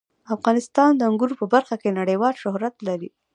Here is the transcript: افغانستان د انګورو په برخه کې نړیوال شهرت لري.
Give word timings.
افغانستان 0.35 0.91
د 0.95 1.01
انګورو 1.09 1.39
په 1.41 1.45
برخه 1.53 1.75
کې 1.81 1.97
نړیوال 1.99 2.33
شهرت 2.43 2.75
لري. 2.87 3.09